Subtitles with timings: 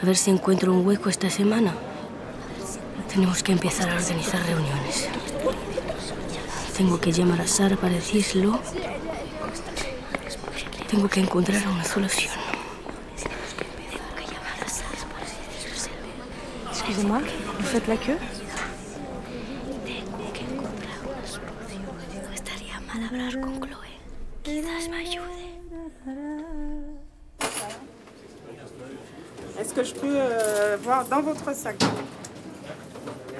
[0.00, 1.74] A ver si encuentro un hueco esta semana.
[3.12, 5.08] Tenemos que empezar a organizar reuniones.
[6.76, 8.60] Tengo que llamar a Sara para decirlo.
[10.88, 12.32] Tengo que encontrar una solución.
[16.70, 17.22] Excusez-moi,
[17.58, 18.18] vous faites la queue
[22.24, 23.92] No estaría mal hablar con Chloé.
[24.42, 26.37] Quizás me ayude.
[29.74, 31.76] Que je peux euh, voir dans votre sac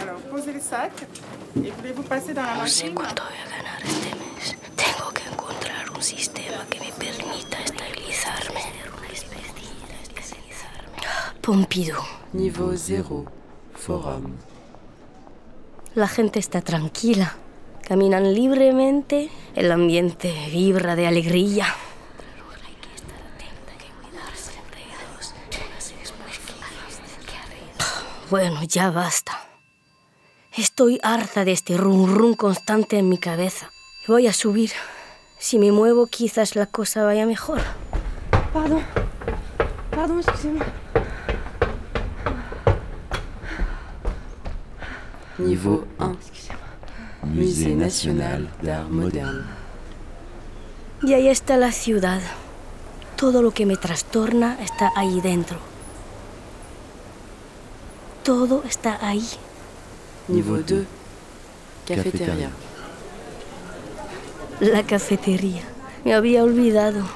[0.00, 1.04] Alors, posez les sacs
[1.56, 4.56] et voulez-vous passer dans la No sé machine cuánto voy a ganar este mes.
[4.76, 8.60] Tengo que encontrar un sistema que me permita estabilizarme.
[11.42, 12.04] Pompidou.
[12.34, 13.24] Niveau 0.
[13.74, 14.36] Forum.
[15.96, 17.34] La gente está tranquila.
[17.82, 19.30] Caminan libremente.
[19.56, 21.66] El ambiente vibra de alegría.
[28.30, 29.40] Bueno, ya basta.
[30.54, 33.70] Estoy harta de este rum rum constante en mi cabeza.
[34.06, 34.70] Voy a subir.
[35.38, 37.60] Si me muevo, quizás la cosa vaya mejor.
[38.52, 38.82] Pardon.
[39.90, 40.66] Pardon, excusez-moi.
[45.38, 46.18] Niveau 1.
[47.22, 49.44] Musée national d'art moderne.
[51.02, 52.20] Y ahí está la ciudad.
[53.16, 55.77] Todo lo que me trastorna está ahí dentro.
[58.28, 59.26] Todo está ahí.
[60.28, 60.84] Niveau 2.
[61.86, 62.50] Cafétéria.
[64.60, 65.62] La cafetería.
[66.04, 67.08] Me había olvidado.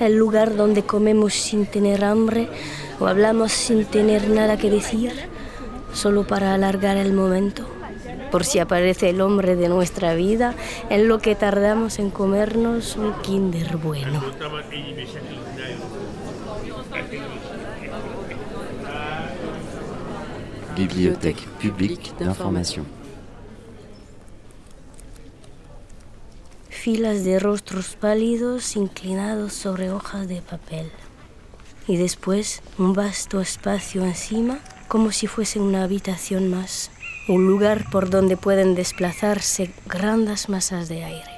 [0.00, 2.48] El lugar donde comemos sin tener hambre
[3.00, 5.12] o hablamos sin tener nada que decir,
[5.92, 7.68] solo para alargar el momento.
[8.30, 10.54] Por si aparece el hombre de nuestra vida
[10.88, 14.22] en lo que tardamos en comernos un kinder bueno.
[20.78, 22.84] Bibliothèque publique d'information.
[26.70, 30.88] Filas de rostros pálidos inclinados sobre hojas de papel.
[31.88, 36.92] Y después un vasto espacio encima, como si fuese una habitación más.
[37.28, 41.34] Un lugar por donde pueden desplazarse grandes masas de aire.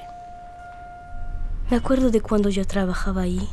[1.71, 3.49] Me acuerdo de cuando yo trabajaba ahí.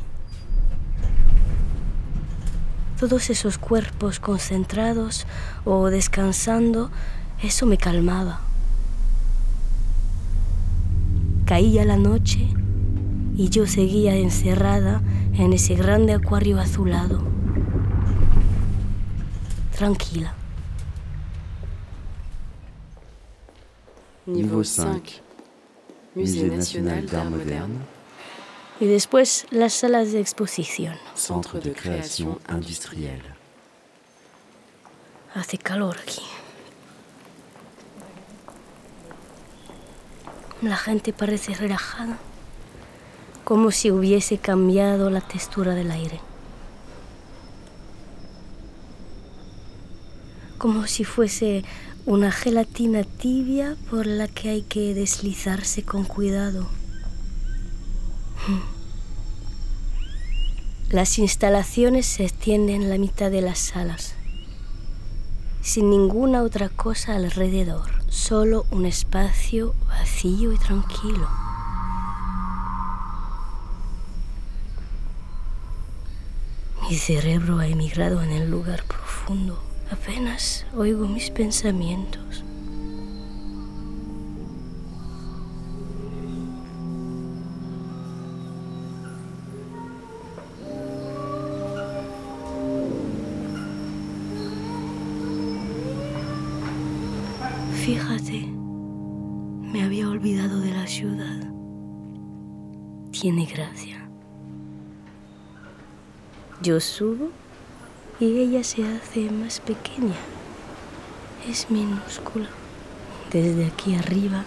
[2.98, 5.26] Todos esos cuerpos concentrados
[5.64, 6.90] o descansando,
[7.42, 8.40] eso me calmaba.
[11.44, 12.48] Caía la noche
[13.36, 15.00] y yo seguía encerrada
[15.34, 17.22] en ese grande acuario azulado,
[19.76, 20.34] tranquila.
[24.26, 25.22] Niveau 5.
[26.14, 27.97] Musée national d'art moderne.
[28.80, 30.94] Y después las salas de exposición.
[31.14, 33.22] Centre de création industrielle.
[35.34, 36.22] Hace calor aquí.
[40.62, 42.18] La gente parece relajada,
[43.44, 46.20] como si hubiese cambiado la textura del aire.
[50.56, 51.64] Como si fuese
[52.06, 56.68] una gelatina tibia por la que hay que deslizarse con cuidado.
[60.90, 64.14] Las instalaciones se extienden en la mitad de las salas,
[65.60, 71.28] sin ninguna otra cosa alrededor, solo un espacio vacío y tranquilo.
[76.88, 79.62] Mi cerebro ha emigrado en el lugar profundo.
[79.90, 82.44] Apenas oigo mis pensamientos.
[97.88, 98.46] Fíjate,
[99.62, 101.40] me había olvidado de la ciudad.
[103.12, 104.06] Tiene gracia.
[106.60, 107.30] Yo subo
[108.20, 110.16] y ella se hace más pequeña.
[111.48, 112.50] Es minúscula.
[113.32, 114.44] Desde aquí arriba.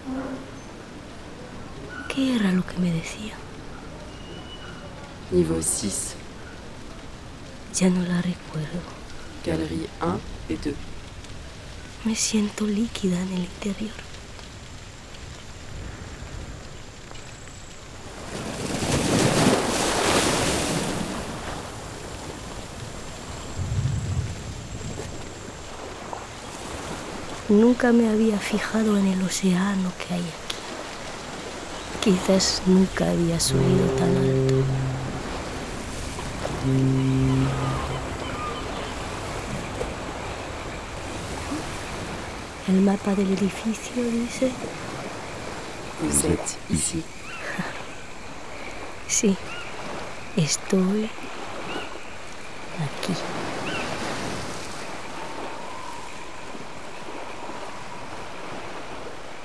[2.13, 3.33] ¿Qué era lo que me decía?
[5.31, 6.13] Niveau 6.
[7.73, 8.81] Ya no la recuerdo.
[9.43, 10.75] Galerie 1 et 2.
[12.03, 13.91] Me siento líquida en el interior.
[27.49, 30.55] Nunca me había fijado en el océano que hay aquí.
[32.01, 34.63] Quizás nunca había subido tan alto.
[42.71, 44.49] El mapa del edificio dice.
[46.01, 47.03] Vous êtes ici.
[49.07, 49.35] Sí,
[50.37, 51.09] estoy
[52.79, 53.13] aquí.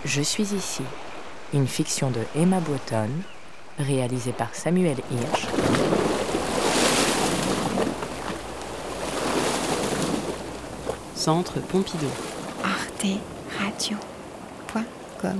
[0.05, 0.85] Je suis ici,
[1.53, 3.11] une fiction de Emma Breton,
[3.81, 5.49] réalisée par Samuel Hirsch.
[11.17, 12.36] Centre Pompidou
[13.59, 15.39] radio.com.